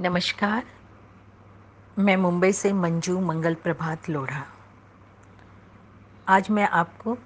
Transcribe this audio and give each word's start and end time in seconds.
नमस्कार, 0.00 0.64
मैं 1.98 2.16
मुंबई 2.16 2.52
से 2.52 2.72
मंजू 2.72 3.20
मंगल 3.20 3.54
प्रभात 3.54 4.08
लोढ़ा। 4.08 4.42
आज 6.28 6.50
मैं 6.50 6.68
आपको 6.68 7.18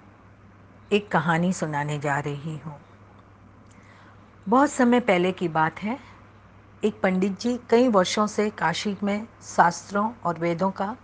एक 0.92 1.10
कहानी 1.10 1.52
सुनाने 1.52 1.98
जा 1.98 2.18
रही 2.18 2.58
हूँ। 2.58 2.80
बहुत 4.48 4.70
समय 4.70 5.00
पहले 5.00 5.32
की 5.32 5.48
बात 5.48 5.82
है, 5.82 5.98
एक 6.84 7.00
पंडित 7.00 7.40
जी 7.40 7.60
कई 7.70 7.88
वर्षों 7.88 8.26
से 8.26 8.50
काशी 8.50 8.96
में 9.02 9.26
शास्त्रों 9.42 10.12
और 10.24 10.38
वेदों 10.38 10.70
का 10.70 10.96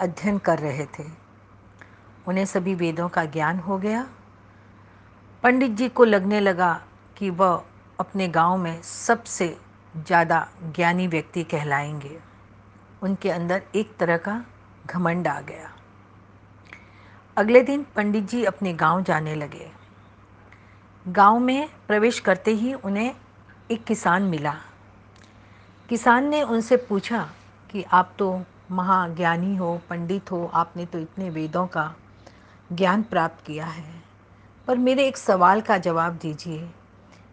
अध्ययन 0.00 0.38
कर 0.38 0.58
रहे 0.58 0.86
थे। 0.86 1.04
उन्हें 2.26 2.44
सभी 2.44 2.74
वेदों 2.74 3.08
का 3.08 3.24
ज्ञान 3.24 3.58
हो 3.58 3.78
गया। 3.78 4.06
पंडित 5.42 5.70
जी 5.70 5.88
को 5.88 6.04
लगने 6.04 6.40
लगा 6.40 6.82
कि 7.16 7.30
वह 7.30 7.64
अपने 8.00 8.28
गाँव 8.28 8.56
में 8.56 8.82
सबसे 8.82 9.63
ज़्यादा 9.96 10.48
ज्ञानी 10.76 11.06
व्यक्ति 11.06 11.44
कहलाएँगे। 11.44 12.18
उनके 13.02 13.30
अंदर 13.30 13.62
एक 13.74 13.96
तरह 13.96 14.16
का 14.16 14.44
घमंड 14.86 15.28
आ 15.28 15.40
गया। 15.40 15.70
अगले 17.36 17.62
दिन 17.62 17.86
पंडित 17.96 18.24
जी 18.24 18.44
अपने 18.44 18.74
गाँव 18.74 19.02
जाने 19.02 19.34
लगे। 19.34 19.70
गाँव 21.08 21.38
में 21.38 21.68
प्रवेश 21.88 22.20
करते 22.20 22.50
ही 22.50 22.74
उन्हें 22.74 23.14
एक 23.70 23.84
किसान 23.84 24.22
मिला। 24.22 24.56
किसान 25.88 26.24
ने 26.24 26.42
उनसे 26.42 26.76
पूछा 26.76 27.30
कि, 27.70 27.82
आप 27.82 28.12
तो 28.18 28.42
महाज्ञानी 28.70 29.56
हो, 29.56 29.80
पंडित 29.90 30.30
हो, 30.30 30.50
आपने 30.54 30.86
तो 30.86 30.98
इतने 30.98 31.30
वेदों 31.30 31.66
का 31.66 31.94
ज्ञान 32.72 33.02
प्राप्त 33.02 33.46
किया 33.46 33.66
है। 33.66 34.02
पर 34.66 34.78
मेरे 34.78 35.06
एक 35.06 35.16
सवाल 35.16 35.60
का 35.60 35.78
जवाब 35.78 36.12
दीजिए 36.12 36.70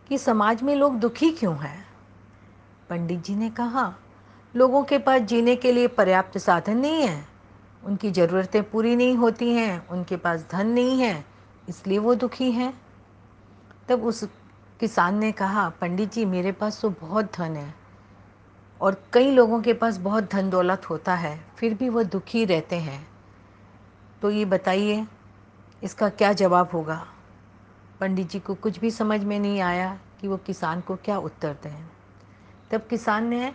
कि 0.09 0.17
समाज 0.17 0.63
में 0.63 0.75
लोग 0.75 0.99
दुखी 0.99 1.31
क्यों 1.31 1.57
हैं? 1.57 1.90
पंडित 2.91 3.23
जी 3.23 3.35
ने 3.35 3.49
कहा, 3.49 3.83
लोगों 4.53 4.83
के 4.83 4.97
पास 4.97 5.21
जीने 5.21 5.55
के 5.55 5.71
लिए 5.71 5.87
पर्याप्त 5.87 6.37
साधन 6.37 6.77
नहीं 6.77 7.01
है। 7.01 7.25
उनकी 7.83 8.09
ज़रूरतें 8.11 8.63
पूरी 8.63 8.95
नहीं 8.95 9.15
होती 9.15 9.53
हैं, 9.53 9.87
उनके 9.87 10.15
पास 10.15 10.45
धन 10.51 10.67
नहीं 10.67 10.99
है, 10.99 11.25
इसलिए 11.69 11.99
वो 11.99 12.15
दुखी 12.15 12.51
हैं। 12.51 12.73
तब 13.89 14.03
उस 14.03 14.23
किसान 14.79 15.17
ने 15.17 15.31
कहा, 15.31 15.67
पंडित 15.69 16.11
जी, 16.13 16.25
मेरे 16.25 16.51
पास 16.51 16.81
तो 16.81 16.89
बहुत 16.89 17.31
धन 17.37 17.55
है 17.55 17.73
और 18.81 19.01
कई 19.13 19.31
लोगों 19.31 19.61
के 19.61 19.73
पास 19.73 19.97
बहुत 19.97 20.31
धन 20.31 20.49
दौलत 20.49 20.89
होता 20.89 21.15
है, 21.15 21.39
फिर 21.57 21.73
भी 21.73 21.89
वो 21.89 22.03
दुखी 22.03 22.43
रहते 22.45 22.75
हैं। 22.75 23.07
तो 24.21 24.31
ये 24.31 24.45
बताइए, 24.45 25.05
इसका 25.83 26.09
क्या 26.09 26.33
जवाब 26.33 26.69
होगा? 26.73 27.05
पंडित 27.99 28.29
जी 28.29 28.39
को 28.39 28.55
कुछ 28.55 28.79
भी 28.79 28.91
समझ 28.91 29.23
में 29.23 29.39
नहीं 29.39 29.61
आया 29.61 29.97
कि 30.21 30.27
वो 30.27 30.37
किसान 30.37 30.81
को 30.81 30.95
क्या 30.95 31.17
उत्तर 31.19 31.57
दें। 31.63 32.00
तब 32.71 32.81
किसान 32.89 33.27
ने 33.27 33.51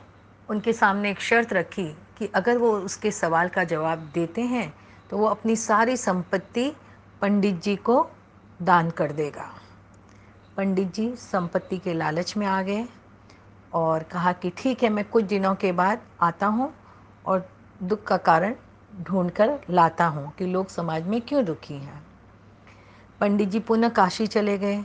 उनके 0.49 0.73
सामने 0.73 1.11
एक 1.11 1.21
शर्त 1.21 1.53
रखी 1.53 1.87
कि 2.19 2.27
अगर 2.35 2.59
वो 2.59 2.73
उसके 2.73 3.11
सवाल 3.11 3.49
का 3.49 3.65
जवाब 3.65 4.11
देते 4.15 4.43
हैं 4.43 4.73
तो 5.11 5.19
वो 5.19 5.27
अपनी 5.27 5.57
सारी 5.57 5.97
संपत्ति 5.97 6.73
पंडित 7.23 7.63
जी 7.63 7.77
को 7.77 8.07
दान 8.61 8.91
कर 8.91 9.13
देगा। 9.13 9.51
पंडित 10.57 10.93
जी 10.95 11.11
संपत्ति 11.17 11.79
के 11.79 11.95
लालच 11.95 12.37
में 12.37 12.47
आ 12.47 12.61
गए 12.63 12.87
और 13.73 14.03
कहा 14.03 14.33
कि 14.33 14.51
ठीक 14.57 14.83
है, 14.83 14.89
मैं 14.89 15.05
कुछ 15.05 15.25
दिनों 15.25 15.55
के 15.55 15.73
बाद 15.73 16.01
आता 16.21 16.47
हूँ 16.47 16.73
और 17.27 17.49
दुख 17.83 18.05
का 18.05 18.17
कारण 18.17 18.55
ढूंढ 19.03 19.31
कर 19.31 19.59
लाता 19.71 20.07
हूँ 20.07 20.33
कि 20.39 20.47
लोग 20.47 20.69
समाज 20.69 21.07
में 21.07 21.21
क्यों 21.21 21.45
दुखी 21.45 21.75
हैं। 21.75 22.03
पंडित 23.21 23.49
जी 23.49 23.61
पुनः 23.61 23.89
काशी 23.89 24.27
चले 24.27 24.59
गए। 24.59 24.83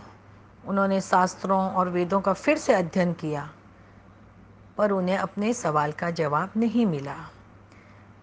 उन्होंने 0.68 1.00
शास्त्रों 1.02 1.59
और 1.70 1.90
वेदों 1.90 2.22
का 2.22 2.34
फिर 2.34 2.58
से 2.58 2.74
अध्ययन 2.74 3.14
किया। 3.14 3.50
पर 4.82 4.92
उन्हें 4.92 5.18
अपने 5.18 5.54
सवाल 5.54 5.92
का 5.92 6.10
जवाब 6.12 6.52
नहीं 6.58 6.86
मिला। 6.86 7.16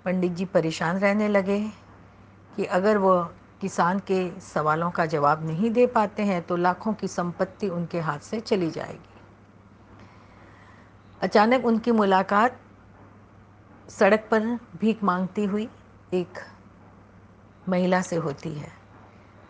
पंडित 0.04 0.32
जी 0.32 0.44
परेशान 0.44 0.98
रहने 0.98 1.28
लगे 1.28 1.60
कि 2.56 2.64
अगर 2.64 2.98
वो 2.98 3.24
किसान 3.60 3.98
के 3.98 4.40
सवालों 4.40 4.90
का 4.90 5.06
जवाब 5.06 5.46
नहीं 5.46 5.70
दे 5.70 5.86
पाते 5.86 6.22
हैं 6.22 6.42
तो 6.42 6.56
लाखों 6.56 6.92
की 6.92 7.08
संपत्ति 7.08 7.68
उनके 7.68 8.00
हाथ 8.00 8.18
से 8.18 8.40
चली 8.40 8.70
जाएगी। 8.70 9.20
अचानक 11.20 11.66
उनकी 11.66 11.92
मुलाकात 11.92 12.60
सड़क 13.88 14.28
पर 14.30 14.40
भीख 14.80 15.04
मांगती 15.04 15.44
हुई 15.44 15.68
एक 16.14 16.38
महिला 17.68 18.00
से 18.00 18.16
होती 18.16 18.52
है। 18.54 18.72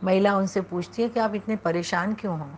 महिला 0.04 0.36
उनसे 0.36 0.60
पूछती 0.60 1.02
है 1.02 1.08
कि 1.08 1.20
आप 1.20 1.34
इतने 1.34 1.56
परेशान 1.56 2.14
क्यों 2.14 2.38
हो? 2.40 2.50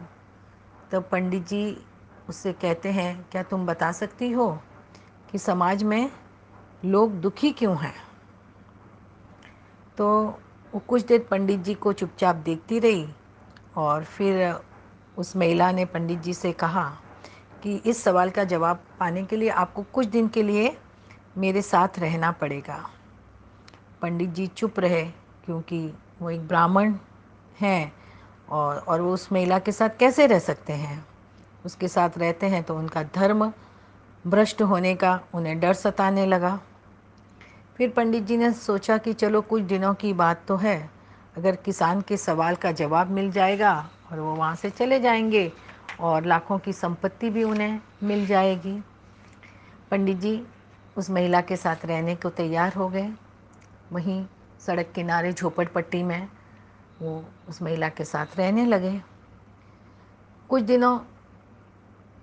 तब 0.91 1.09
पंडित 1.13 1.49
जी 1.49 1.87
उससे 2.31 2.53
कहते 2.53 2.89
हैं, 2.93 3.27
क्या 3.33 3.43
तुम 3.43 3.67
बता 3.67 3.93
सकती 3.93 4.31
हो 4.31 4.49
कि 5.33 5.39
समाज 5.39 5.83
में 5.83 6.11
लोग 6.85 7.13
दुखी 7.13 7.51
क्यों 7.51 7.77
हैं? 7.79 7.95
तो 9.99 10.39
वो 10.75 10.79
कुछ 10.79 11.05
देर 11.07 11.27
पंडित 11.31 11.61
जी 11.61 11.75
को 11.75 11.93
चुपचाप 11.93 12.37
देखती 12.37 12.79
रही 12.79 13.09
और 13.77 14.05
फिर 14.05 14.61
उस 15.19 15.37
महिला 15.37 15.73
ने 15.73 15.85
पंडित 15.85 16.19
जी 16.19 16.35
से 16.35 16.53
कहा 16.53 16.85
कि 17.63 17.75
इस 17.77 18.03
सवाल 18.05 18.31
का 18.31 18.45
जवाब 18.45 18.85
पाने 19.01 19.25
के 19.25 19.37
लिए 19.37 19.49
आपको 19.49 19.83
कुछ 19.83 20.07
दिन 20.07 20.29
के 20.29 20.43
लिए 20.43 20.77
मेरे 21.39 21.63
साथ 21.63 21.99
रहना 21.99 22.31
पड़ेगा। 22.33 22.91
पंडित 24.03 24.31
जी 24.31 24.47
चुप 24.47 24.81
रहे 24.81 25.05
क्योंकि 25.45 25.95
वो 26.23 26.31
एक 26.31 26.49
ब्राह्मण 26.49 26.95
हैं 27.61 27.93
और 28.49 28.79
और 28.79 29.01
वो 29.01 29.15
उस 29.15 29.33
महिला 29.33 29.59
के 29.59 29.73
साथ 29.73 29.99
कैसे 29.99 30.27
रह 30.27 30.39
सकते 30.39 30.73
हैं? 30.73 31.10
उसके 31.65 31.89
साथ 31.89 32.19
रहते 32.19 32.47
हैं 32.47 32.63
तो 32.63 32.77
उनका 32.77 33.03
धर्म 33.03 33.53
भ्रष्ट 34.25 34.63
होने 34.63 34.95
का 34.95 35.21
उन्हें 35.35 35.61
डर 35.61 35.73
सताने 35.73 36.27
लगा। 36.27 36.61
फिर 37.77 37.91
पंडित 37.91 38.25
जी 38.25 38.37
ने 38.37 38.53
सोचा 38.53 38.99
कि 38.99 39.13
चलो 39.13 39.41
कुछ 39.41 39.63
दिनों 39.63 39.95
की 39.95 40.13
बात 40.13 40.45
तो 40.49 40.57
है। 40.57 40.91
अगर 41.37 41.57
किसान 41.57 42.01
के 42.01 42.17
सवाल 42.17 42.57
का 42.57 42.73
जवाब 42.73 43.11
मिल 43.11 43.31
जाएगा 43.31 43.91
और 44.13 44.21
वो 44.21 44.35
वहाँ 44.35 44.55
से 44.57 44.71
चले 44.71 45.01
जाएँगे 45.01 45.53
और 46.01 46.25
लाखों 46.25 46.59
की 46.59 46.73
संपत्ति 46.73 47.31
भी 47.31 47.45
उन्हें 47.45 47.81
मिल 48.03 48.27
जाएगी। 48.27 48.81
पंडित 49.91 50.17
जी 50.17 50.43
उस 50.97 51.11
महिला 51.11 51.41
के 51.41 51.57
साथ 51.57 51.85
रहने 51.85 52.17
को 52.17 52.31
तैयार 52.31 52.75
हो 52.75 52.89
गए। 52.89 53.11
वहीं 53.93 54.25
सड़क 54.67 54.93
किनारे 54.95 55.33
झोपड़पट्टी 55.33 56.03
में 56.03 56.29
वो 57.03 57.25
उस 57.49 57.63
महिला 57.63 57.89
के 57.89 58.05
साथ 58.05 58.37
रहने 58.37 58.67
लगे। 58.67 59.01
कुछ 60.49 60.63
दिनों 60.63 60.99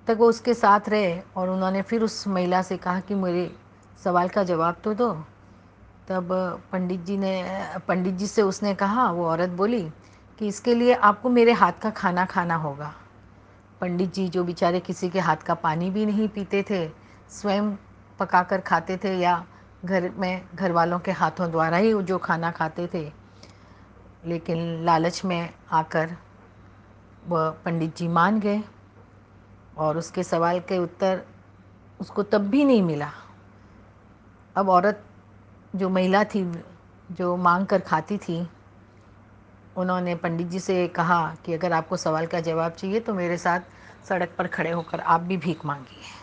तक 0.07 0.17
वो 0.19 0.29
उसके 0.29 0.53
साथ 0.53 0.89
रहे 0.89 1.19
और 1.35 1.49
उन्होंने 1.49 1.81
फिर 1.81 2.03
उस 2.03 2.27
महिला 2.27 2.61
से 2.61 2.77
कहा 2.77 2.99
कि 2.99 3.15
मेरे 3.15 3.51
सवाल 4.03 4.29
का 4.29 4.43
जवाब 4.43 4.75
तो 4.83 4.93
दो। 4.93 5.11
तब 6.07 6.27
पंडित 6.71 7.05
जी 7.05 7.17
ने, 7.17 7.43
पंडित 7.87 8.13
जी 8.13 8.27
से 8.27 8.41
उसने 8.41 8.73
कहा, 8.75 9.11
वो 9.11 9.25
औरत 9.25 9.49
बोली 9.49 9.81
कि 10.39 10.47
इसके 10.47 10.75
लिए 10.75 10.93
आपको 10.93 11.29
मेरे 11.29 11.51
हाथ 11.51 11.71
का 11.81 11.89
खाना 11.89 12.25
खाना 12.25 12.55
होगा। 12.55 12.93
पंडित 13.81 14.13
जी 14.13 14.27
जो 14.27 14.43
बेचारे 14.43 14.79
किसी 14.79 15.09
के 15.09 15.19
हाथ 15.19 15.37
का 15.37 15.53
पानी 15.53 15.89
भी 15.89 16.05
नहीं 16.05 16.27
पीते 16.27 16.63
थे, 16.69 16.87
स्वयं 17.29 17.75
पका 18.19 18.43
कर 18.43 18.61
खाते 18.61 18.97
थे 18.97 19.13
या 19.17 19.45
घर 19.85 20.11
में, 20.17 20.41
घर 20.55 20.71
वालों 20.71 20.99
के 20.99 21.11
हाथों 21.11 21.51
द्वारा 21.51 21.77
ही 21.77 21.93
जो 22.03 22.17
खाना 22.17 22.51
खाते 22.51 22.87
थे। 22.93 23.11
लेकिन 24.25 24.85
लालच 24.85 25.25
में 25.25 25.49
आकर 25.71 26.15
वह 27.27 27.49
पंडित 27.49 27.97
जी 27.97 28.07
मान 28.07 28.39
गए। 28.39 28.63
और 29.77 29.97
उसके 29.97 30.23
सवाल 30.23 30.59
के 30.59 30.77
उत्तर 30.77 31.21
उसको 31.99 32.23
तब 32.23 32.41
भी 32.41 32.63
नहीं 32.65 32.81
मिला। 32.81 33.09
अब 34.55 34.69
औरत 34.69 35.03
जो 35.75 35.89
महिला 35.89 36.23
थी, 36.23 36.43
जो 37.11 37.35
मांग 37.37 37.65
कर 37.65 37.79
खाती 37.79 38.17
थी, 38.17 38.47
उन्होंने 39.77 40.15
पंडित 40.15 40.47
जी 40.47 40.59
से 40.59 40.87
कहा 40.87 41.35
कि 41.45 41.53
अगर 41.53 41.73
आपको 41.73 41.97
सवाल 41.97 42.25
का 42.25 42.39
जवाब 42.39 42.71
चाहिए 42.71 42.99
तो 42.99 43.13
मेरे 43.13 43.37
साथ 43.37 43.59
सड़क 44.09 44.29
पर 44.37 44.47
खड़े 44.47 44.71
होकर 44.71 44.99
आप 44.99 45.21
भी 45.21 45.37
भीख 45.37 45.65
मांगिए। 45.65 46.15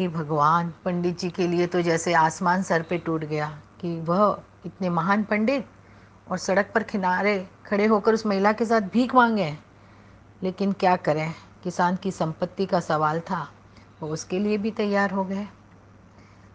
ये 0.00 0.08
भगवान, 0.08 0.72
पंडित 0.84 1.18
जी 1.18 1.30
के 1.30 1.46
लिए 1.46 1.66
तो 1.66 1.82
जैसे 1.82 2.14
आसमान 2.14 2.62
सर 2.62 2.82
पे 2.82 2.98
टूट 2.98 3.24
गया 3.24 3.48
कि 3.80 4.00
वह 4.00 4.40
इतने 4.66 4.88
महान 4.88 5.22
पंडित 5.24 5.66
और 6.30 6.38
सड़क 6.38 6.70
पर 6.74 6.82
किनारे 6.82 7.48
खड़े 7.66 7.86
होकर 7.86 8.14
उस 8.14 8.26
महिला 8.26 8.52
के 8.52 8.64
साथ 8.64 8.80
भीख 8.92 9.14
मांगे। 9.14 9.56
लेकिन 10.42 10.72
क्या 10.72 10.96
करें? 10.96 11.34
किसान 11.62 11.96
की 11.96 12.10
संपत्ति 12.10 12.66
का 12.66 12.80
सवाल 12.80 13.20
था, 13.20 13.48
वो 14.00 14.08
उसके 14.08 14.38
लिए 14.38 14.58
भी 14.58 14.70
तैयार 14.70 15.10
हो 15.10 15.24
गए। 15.24 15.48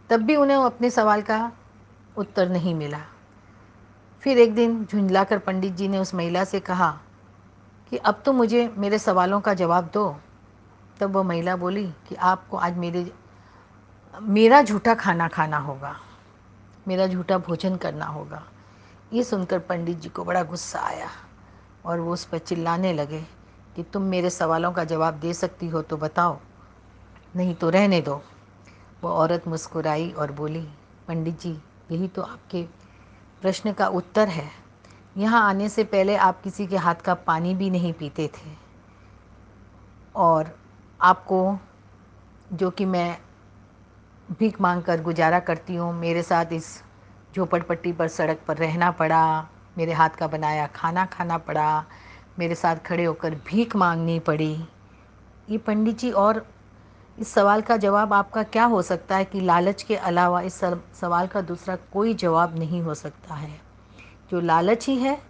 तब 0.10 0.22
भी 0.22 0.36
उन्हें 0.36 0.58
अपने 0.58 0.90
सवाल 0.90 1.22
का 1.22 1.52
उत्तर 2.18 2.50
नहीं 2.50 2.76
मिला। 2.76 3.00
फिर 4.22 4.38
एक 4.38 4.56
दिन 4.56 4.86
झुंझला 4.86 5.24
कर 5.24 5.38
पंडित 5.38 5.74
जी 5.74 5.88
ने 5.88 5.98
उस 5.98 6.16
महिला 6.16 6.44
से 6.44 6.60
कहा 6.60 7.00
कि, 7.90 7.98
अब 7.98 8.22
तो 8.26 8.34
मुझे 8.34 8.74
मेरे 8.78 9.00
सवालों 9.00 9.42
का 9.42 9.54
जवाब 9.54 9.90
दो। 9.94 10.20
तब 11.00 11.12
वह 11.12 11.24
महिला 11.24 11.56
बोली 11.56 11.88
कि, 11.88 12.16
आपको 12.16 12.58
आज 12.58 12.78
मेरे, 12.78 13.14
मेरा 14.22 14.62
झूठा 14.62 14.94
खाना 14.94 15.28
खाना 15.28 15.58
होगा। 15.58 15.96
मेरा 16.88 17.08
झूठा 17.08 17.38
भोजन 17.38 17.76
करना 17.76 18.06
होगा। 18.06 18.44
ये 19.14 19.24
सुनकर 19.24 19.60
पंडित 19.60 19.98
जी 19.98 20.10
को 20.10 20.24
बड़ा 20.24 20.44
गुस्सा 20.44 20.80
आया 20.80 21.10
और 21.86 22.00
वो 22.00 22.14
उस 22.14 22.26
पर 22.26 22.38
चिल्लाने 22.38 22.94
लगे 22.94 23.43
कि 23.76 23.84
तुम 23.84 24.02
मेरे 24.02 24.30
सवालों 24.30 24.72
का 24.72 24.84
जवाब 24.84 25.14
दे 25.14 25.34
सकती 25.34 25.68
हो 25.68 25.82
तो 25.82 25.98
बताओ। 25.98 26.40
नहीं 27.36 27.56
तो 27.56 27.70
रहने 27.70 28.02
दो। 28.02 28.22
वो 29.04 29.10
औरत 29.10 29.48
मुस्कुराई 29.48 30.10
और 30.12 30.32
बोली, 30.32 30.68
पंडित 31.08 31.40
जी, 31.40 31.58
यही 31.92 32.08
तो 32.08 32.22
आपके 32.22 32.64
प्रश्न 33.42 33.74
का 33.74 33.88
उत्तर 33.88 34.28
है। 34.28 34.50
यहाँ 35.18 35.42
आने 35.50 35.70
से 35.70 35.84
पहले 35.84 36.16
आप 36.16 36.42
किसी 36.42 36.68
के 36.68 36.78
हाथ 36.78 36.96
का 36.96 37.14
पानी 37.14 37.56
भी 37.56 37.70
नहीं 37.70 37.94
पीते 37.94 38.28
थे। 38.28 38.52
और 40.16 40.60
आपको 41.02 41.58
जो 42.54 42.70
कि 42.70 42.86
मैं 42.86 43.18
भीख 44.40 44.62
मांग 44.62 44.82
कर 44.84 45.02
गुजारा 45.02 45.40
करती 45.40 45.76
हूँ, 45.76 45.94
मेरे 45.94 46.24
साथ 46.24 46.54
इस 46.54 46.84
झोपड़पट्टी 47.36 47.92
पर 47.94 48.08
सड़क 48.08 48.40
पर 48.48 48.58
रहना 48.58 48.92
पड़ा, 48.92 49.48
मेरे 49.78 49.94
हाथ 49.94 50.10
का 50.10 50.28
बनाया 50.28 50.68
खाना 50.68 51.06
खाना 51.06 51.38
पड़ा 51.38 51.86
मेरे 52.40 52.56
साथ 52.56 52.76
खड़े 52.76 53.04
होकर 53.04 53.36
भीख 53.36 53.76
मांगनी 53.76 54.20
पड़ी। 54.20 54.66
ये 55.50 55.58
पंडित 55.58 56.00
जी 56.00 56.12
और 56.12 56.48
इस 57.20 57.28
सवाल 57.28 57.62
का 57.62 57.78
जवाब 57.78 58.14
आपका 58.14 58.44
क्या 58.44 58.66
हो 58.66 58.82
सकता 58.82 59.16
है 59.16 59.26
कि 59.26 59.42
लालच 59.42 59.84
के 59.84 59.96
अलावा 59.96 60.42
इस 60.42 60.54
सवाल 61.02 61.28
का 61.28 61.42
दूसरा 61.42 61.76
कोई 61.76 62.14
जवाब 62.14 62.60
नहीं 62.60 62.82
हो 62.82 62.94
सकता 62.94 63.36
है? 63.36 63.62
जो 64.32 64.40
लालच 64.40 64.88
ही 64.88 64.98
है, 64.98 65.22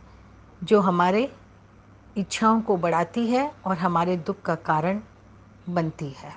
जो 0.63 0.79
हमारे 0.79 1.35
इच्छाओं 2.17 2.61
को 2.61 2.77
बढ़ाती 2.77 3.27
है 3.27 3.51
और 3.65 3.77
हमारे 3.77 4.17
दुख 4.17 4.41
का 4.41 4.55
कारण 4.55 5.01
बनती 5.69 6.09
है। 6.09 6.35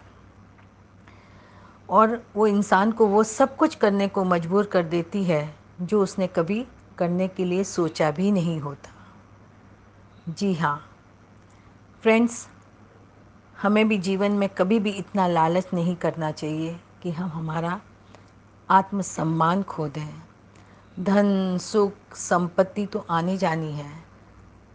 और 1.90 2.22
वो 2.36 2.46
इंसान 2.46 2.92
को 2.92 3.06
वो 3.06 3.24
सब 3.24 3.56
कुछ 3.56 3.74
करने 3.74 4.08
को 4.08 4.24
मजबूर 4.24 4.66
कर 4.66 4.82
देती 4.82 5.24
है, 5.24 5.54
जो 5.80 6.02
उसने 6.02 6.26
कभी 6.26 6.66
करने 6.98 7.28
के 7.28 7.44
लिए 7.44 7.64
सोचा 7.64 8.10
भी 8.10 8.32
नहीं 8.32 8.60
होता। 8.60 8.95
जी 10.28 10.54
हाँ। 10.54 10.86
फ्रेंड्स 12.02 12.48
हमें 13.62 13.88
भी 13.88 13.98
जीवन 13.98 14.32
में 14.32 14.48
कभी 14.48 14.78
भी 14.78 14.90
इतना 14.90 15.26
लालच 15.26 15.66
नहीं 15.74 15.96
करना 15.96 16.30
चाहिए 16.30 16.80
कि 17.02 17.10
हम 17.10 17.28
हमारा 17.28 17.80
आत्मसम्मान 18.70 19.62
खो 19.62 19.88
दें 19.88 20.22
धन, 21.00 21.58
सुख, 21.58 22.16
संपत्ति 22.16 22.86
तो 22.86 23.06
आनी 23.10 23.38
जानी 23.38 23.72
है, 23.72 23.90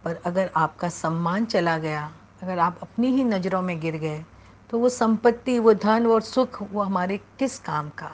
पर 0.04 0.16
अगर 0.26 0.52
आपका 0.56 0.90
सम्मान 0.90 1.46
चला 1.46 1.78
गया, 1.78 2.12
अगर 2.44 2.60
आप 2.60 2.80
अपनी 2.82 3.08
ही 3.08 3.24
नज़रों 3.24 3.62
में 3.62 3.80
गिर 3.80 3.98
गए 3.98 4.26
तो 4.70 4.80
वो 4.80 4.90
संपत्ति, 4.90 5.60
वो 5.60 5.74
धन 5.74 6.08
और 6.08 6.22
सुख, 6.22 6.62
वो 6.72 6.82
हमारे 6.82 7.18
किस 7.40 7.60
काम 7.60 7.90
का? 7.90 8.12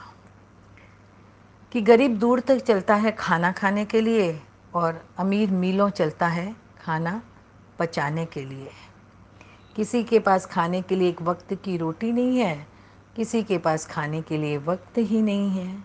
कि 1.71 1.81
गरीब 1.81 2.17
दूर 2.19 2.39
तक 2.39 2.57
चलता 2.57 2.95
है 2.95 3.11
खाना 3.11 3.51
खाने 3.51 3.85
के 3.85 4.01
लिए 4.01 4.41
और 4.73 5.05
अमीर 5.17 5.51
मीलों 5.51 5.89
चलता 5.89 6.27
है 6.27 6.66
खाना 6.87 7.21
पचाने 7.79 8.25
के 8.25 8.43
लिए। 8.45 8.69
किसी 9.75 10.03
के 10.03 10.19
पास 10.19 10.45
खाने 10.45 10.81
के 10.81 10.95
लिए 10.95 11.09
एक 11.09 11.21
वक्त 11.21 11.53
की 11.53 11.77
रोटी 11.77 12.11
नहीं 12.11 12.39
है, 12.39 12.67
किसी 13.15 13.43
के 13.43 13.57
पास 13.57 13.85
खाने 13.85 14.21
के 14.21 14.37
लिए 14.37 14.57
वक्त 14.57 14.97
ही 14.97 15.21
नहीं 15.21 15.49
है। 15.49 15.83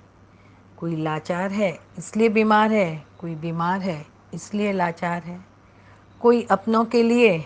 कोई 0.78 0.96
लाचार 0.96 1.52
है, 1.52 1.78
इसलिए 1.99 2.28
बीमार 2.28 2.72
है, 2.72 3.04
कोई 3.20 3.34
बीमार 3.34 3.81
है, 3.81 4.06
इसलिए 4.34 4.72
लाचार 4.72 5.22
है। 5.22 5.44
कोई 6.20 6.46
अपनों 6.50 6.84
के 6.84 7.02
लिए 7.02 7.37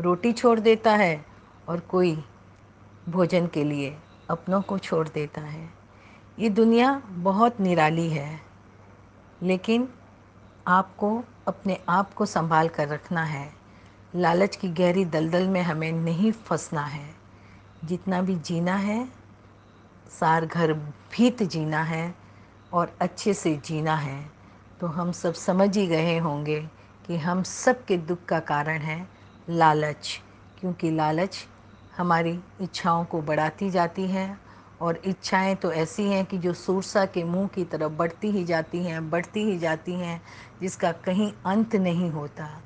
रोटी 0.00 0.32
छोड़ 0.32 0.58
देता 0.60 0.94
है 0.96 1.24
और 1.68 1.80
कोई 1.80 2.16
भोजन 3.08 3.46
के 3.46 3.64
लिए 3.64 3.96
अपनों 4.30 4.62
को 4.62 4.78
छोड़ 4.78 5.08
देता 5.08 5.40
है। 5.40 5.68
ये 6.38 6.48
दुनिया 6.48 7.02
बहुत 7.08 7.60
निराली 7.60 8.08
है, 8.10 8.40
लेकिन 9.42 9.88
आपको, 10.68 11.24
अपने 11.48 11.78
आप 11.88 12.14
को 12.14 12.26
संभाल 12.26 12.68
कर 12.68 12.88
रखना 12.88 13.24
है। 13.24 13.52
लालच 14.16 14.56
की 14.56 14.68
गहरी 14.68 15.04
दलदल 15.04 15.48
में 15.48 15.62
हमें 15.62 15.92
नहीं 15.92 16.32
फंसना 16.32 16.82
है। 16.82 17.14
जितना 17.84 18.22
भी 18.22 18.34
जीना 18.34 18.74
है, 18.74 19.08
सार 20.20 20.46
घर 20.46 20.72
भीत 20.72 21.42
जीना 21.42 21.82
है 21.82 22.14
और 22.72 22.96
अच्छे 23.00 23.34
से 23.34 23.56
जीना 23.56 23.96
है। 23.96 24.30
तो 24.80 24.86
हम 24.86 25.12
सब 25.12 25.34
समझ 25.34 25.76
ही 25.76 25.86
गए 25.86 26.18
होंगे 26.18 26.60
कि 27.06 27.16
हम 27.16 27.42
सब 27.42 27.84
के 27.84 27.96
दुख 27.96 28.24
का 28.24 28.40
कारण 28.40 28.78
है 28.78 29.08
लालच, 29.50 30.20
क्योंकि 30.60 30.90
लालच 30.90 31.46
हमारी 31.96 32.40
इच्छाओं 32.60 33.04
को 33.04 33.22
बढ़ाती 33.22 33.70
जाती 33.70 34.06
है 34.06 34.47
और 34.80 35.00
इच्छाएँ 35.04 35.54
तो 35.54 35.72
ऐसी 35.72 36.02
हैं 36.02 36.24
कि 36.24 36.38
जो 36.38 36.52
सूरसा 36.52 37.06
के 37.06 37.24
मुँह 37.24 37.48
की 37.48 37.64
तरफ़ 37.64 37.92
बढ़ती 37.92 38.30
ही 38.30 38.44
जाती 38.44 38.78
हैं, 38.78 39.10
बढ़ती 39.10 39.44
ही 39.44 39.58
जाती 39.58 39.92
हैं, 39.92 40.22
जिसका 40.60 40.92
कहीं 40.92 41.32
अंत 41.46 41.76
नहीं 41.76 42.10
होता। 42.10 42.60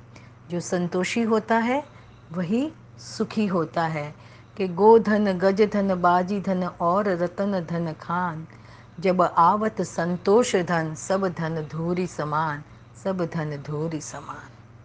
जो 0.49 0.59
संतोषी 0.59 1.21
होता 1.21 1.57
है, 1.57 1.83
वही 2.31 2.71
सुखी 2.99 3.45
होता 3.45 3.87
है। 3.87 4.15
कि 4.57 4.67
गोधन 4.67 5.37
गज 5.37 5.61
धन, 5.61 6.01
बाजी 6.01 6.39
धन, 6.39 6.63
और 6.63 7.07
रतन 7.07 7.65
धन 7.69 7.93
खान। 7.93 8.47
जब 8.99 9.21
आवत 9.21 9.81
संतोष 9.81 10.55
धन, 10.55 10.95
सब 10.95 11.27
धन 11.27 11.67
धूरी 11.71 12.07
समान, 12.07 12.63
सब 13.03 13.25
धन 13.25 13.57
धूरी 13.57 14.01
समान। 14.01 14.52